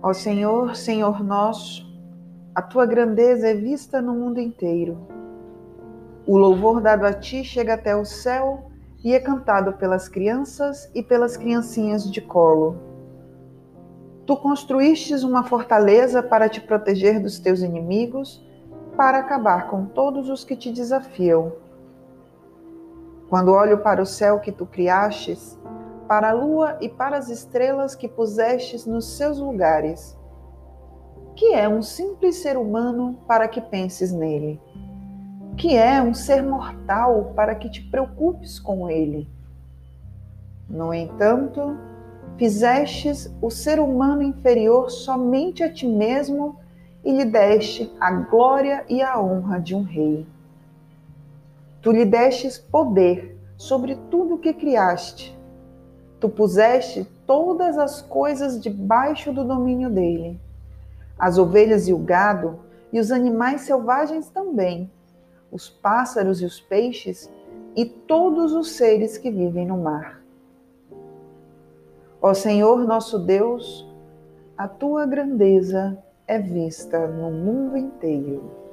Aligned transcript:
Ó 0.00 0.12
Senhor, 0.12 0.76
Senhor 0.76 1.24
nosso, 1.24 1.84
a 2.54 2.62
tua 2.62 2.86
grandeza 2.86 3.48
é 3.48 3.54
vista 3.54 4.00
no 4.00 4.14
mundo 4.14 4.38
inteiro. 4.38 4.96
O 6.24 6.36
louvor 6.36 6.80
dado 6.80 7.04
a 7.04 7.12
ti 7.12 7.42
chega 7.42 7.74
até 7.74 7.96
o 7.96 8.04
céu 8.04 8.70
e 9.02 9.12
é 9.12 9.18
cantado 9.18 9.72
pelas 9.72 10.08
crianças 10.08 10.88
e 10.94 11.02
pelas 11.02 11.36
criancinhas 11.36 12.08
de 12.08 12.20
colo. 12.20 12.76
Tu 14.24 14.36
construístes 14.36 15.24
uma 15.24 15.42
fortaleza 15.42 16.22
para 16.22 16.48
te 16.48 16.60
proteger 16.60 17.20
dos 17.20 17.40
teus 17.40 17.60
inimigos, 17.60 18.44
para 18.96 19.18
acabar 19.18 19.68
com 19.68 19.84
todos 19.84 20.28
os 20.28 20.44
que 20.44 20.54
te 20.54 20.70
desafiam. 20.70 21.52
Quando 23.28 23.52
olho 23.52 23.78
para 23.78 24.00
o 24.00 24.06
céu 24.06 24.38
que 24.38 24.52
tu 24.52 24.64
criastes, 24.64 25.57
para 26.08 26.30
a 26.30 26.32
lua 26.32 26.78
e 26.80 26.88
para 26.88 27.18
as 27.18 27.28
estrelas 27.28 27.94
que 27.94 28.08
pusestes 28.08 28.86
nos 28.86 29.04
seus 29.04 29.38
lugares. 29.38 30.16
Que 31.36 31.52
é 31.52 31.68
um 31.68 31.82
simples 31.82 32.36
ser 32.36 32.56
humano 32.56 33.18
para 33.28 33.46
que 33.46 33.60
penses 33.60 34.10
nele? 34.10 34.58
Que 35.56 35.76
é 35.76 36.00
um 36.00 36.14
ser 36.14 36.42
mortal 36.42 37.34
para 37.36 37.54
que 37.54 37.68
te 37.68 37.82
preocupes 37.82 38.58
com 38.58 38.88
ele? 38.88 39.28
No 40.66 40.94
entanto, 40.94 41.76
fizestes 42.38 43.30
o 43.42 43.50
ser 43.50 43.78
humano 43.78 44.22
inferior 44.22 44.90
somente 44.90 45.62
a 45.62 45.70
ti 45.70 45.86
mesmo 45.86 46.56
e 47.04 47.12
lhe 47.12 47.24
deste 47.24 47.92
a 48.00 48.10
glória 48.10 48.84
e 48.88 49.02
a 49.02 49.20
honra 49.20 49.60
de 49.60 49.74
um 49.74 49.82
rei. 49.82 50.26
Tu 51.82 51.92
lhe 51.92 52.04
destes 52.04 52.58
poder 52.58 53.38
sobre 53.56 53.94
tudo 54.10 54.34
o 54.34 54.38
que 54.38 54.52
criaste 54.52 55.37
Tu 56.20 56.28
puseste 56.28 57.06
todas 57.26 57.78
as 57.78 58.02
coisas 58.02 58.60
debaixo 58.60 59.32
do 59.32 59.44
domínio 59.44 59.88
dele, 59.90 60.40
as 61.18 61.38
ovelhas 61.38 61.88
e 61.88 61.92
o 61.92 61.98
gado, 61.98 62.58
e 62.92 62.98
os 62.98 63.12
animais 63.12 63.62
selvagens 63.62 64.28
também, 64.28 64.90
os 65.52 65.68
pássaros 65.68 66.40
e 66.40 66.44
os 66.44 66.60
peixes, 66.60 67.30
e 67.76 67.84
todos 67.84 68.52
os 68.52 68.72
seres 68.72 69.16
que 69.16 69.30
vivem 69.30 69.66
no 69.66 69.76
mar. 69.76 70.20
Ó 72.20 72.34
Senhor 72.34 72.84
nosso 72.84 73.18
Deus, 73.18 73.86
a 74.56 74.66
tua 74.66 75.06
grandeza 75.06 75.96
é 76.26 76.38
vista 76.38 77.06
no 77.06 77.30
mundo 77.30 77.76
inteiro. 77.76 78.67